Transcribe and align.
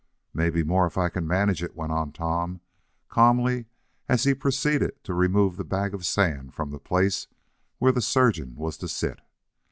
"Maybe 0.33 0.63
more, 0.63 0.87
if 0.87 0.97
I 0.97 1.09
can 1.09 1.27
manage 1.27 1.61
it," 1.61 1.75
went 1.75 1.91
on 1.91 2.11
Tom, 2.11 2.61
calmly, 3.07 3.67
as 4.09 4.23
he 4.23 4.33
proceeded 4.33 5.03
to 5.03 5.13
remove 5.13 5.57
the 5.57 5.63
bag 5.63 5.93
of 5.93 6.07
sand 6.07 6.55
from 6.55 6.71
the 6.71 6.79
place 6.79 7.27
where 7.77 7.91
the 7.91 8.01
surgeon 8.01 8.55
was 8.55 8.79
to 8.79 8.87
sit. 8.87 9.19